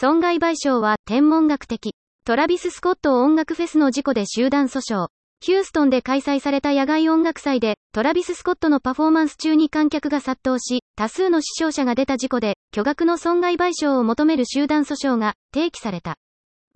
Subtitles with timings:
[0.00, 1.92] 損害賠償は天文学的。
[2.24, 5.08] トラビス・スコット音楽フェスの事故で集団訴訟。
[5.40, 16.14] ヒューストンで開催された野外音楽祭で、トラビス・スコットのパフォーマンス中に観客が殺到し、多数の死傷者が出た事故で、巨額の損害賠償を求める集団訴訟が提起された。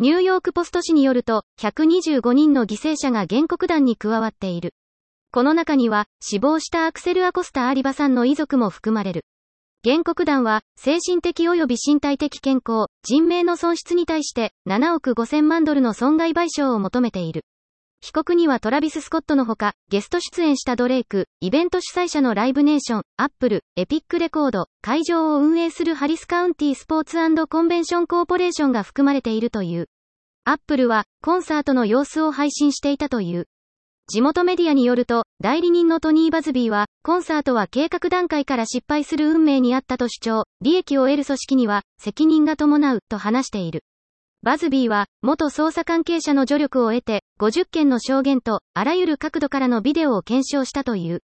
[0.00, 4.74] ニューヨークポスト紙によると、125人の犠牲者が原告団に加わっている。
[5.30, 9.24] この中には、死亡したアクセル・アコスタ・アリバさんの遺族も含まれる。
[9.84, 17.44] 原告団は、精神的及び身体的健康、人命の損失に対して、7億5000万ドルの損害賠償を求めている。
[18.00, 27.16] 被告にはトラビス・スコットのほか、ゲスト出演したドレイク、イベント主催者のライブネーション、アップル、エピックレコード、会場を運営するハリスカウンティスポーツ
[27.48, 29.88] コンベンションコーポレーションが含まれているという。
[30.44, 33.48] アップルは、コンサートの様子を配信していたという。
[34.12, 43.84] 地元メディアによると、代理人のトニー・バズビーは、コンサートは計画段階から失敗する運命にあったと主張、利益を得る組織には、責任が伴う、と話している。
[44.42, 51.22] バズビーは、元捜査関係者の助力を得て、50件の証言と、あらゆる角度からのビデオを検証したという。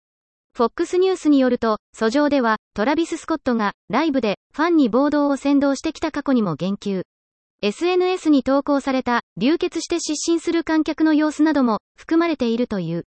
[0.55, 7.05] FOX ニュースによると、訴状では、トラビス・スコットが、ライブで、ファンに暴動を先導してきた過去にも言及。
[7.63, 13.07] SNS に投稿された、流血して失神する観客の様子なども、含まれているという。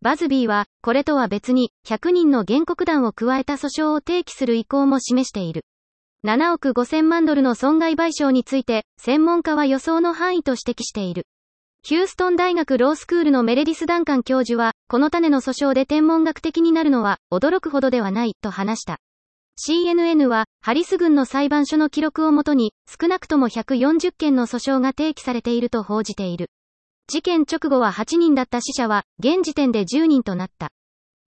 [0.00, 5.66] バズビーは、これとは別に、100人の原告団を加えた訴訟を提起する意向も示している。
[6.24, 11.26] 7億5000万ドルの損害賠償について、専門家は予想の範囲と指摘している。
[11.82, 18.98] ヒューストン大学ロースクールのメレディス・ダンカン教授は、この種の訴訟で天文学的になるのは、驚くほどではない、と話した。
[19.58, 26.50] CNN は、ハリス軍の裁判所の記録をもとに、少なくとも140件の訴訟が提起されていると報じている。
[27.08, 30.70] 事件直後は8人だった死者は、現時点で10人となった。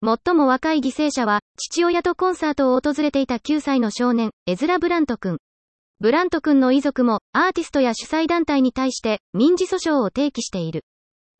[0.03, 5.39] 最も若い犠牲者は、父親とコンサートを訪れていた9歳の少年、エズラ・ブラント君。
[5.99, 10.83] ブラント君の遺族も、アーティストや主催団体に対して、民事訴訟を提起している。